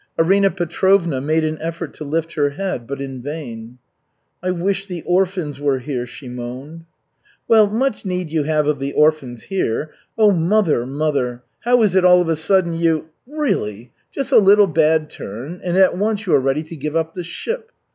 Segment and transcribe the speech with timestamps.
[0.17, 3.77] Arina Petrovna made an effort to lift her head, but in vain.
[4.41, 6.85] "I wish the orphans were here," she moaned.
[7.47, 9.91] "Well, much need you have of the orphans here.
[10.17, 11.43] Oh, mother, mother!
[11.65, 13.91] How is it all of a sudden you really!
[14.11, 17.23] Just a little bad turn, and at once you are ready to give up the
[17.23, 17.71] ship.